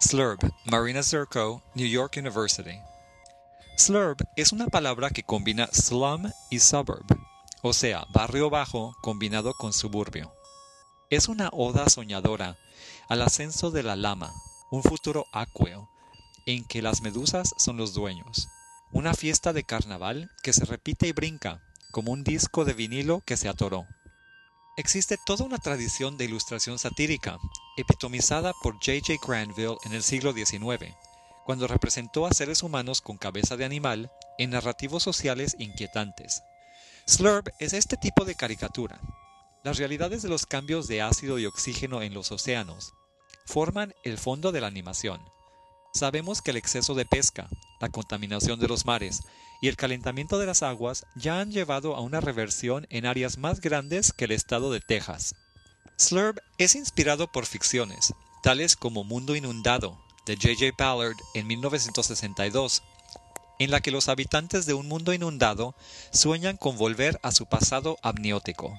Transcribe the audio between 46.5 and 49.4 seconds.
el exceso de pesca, la contaminación de los mares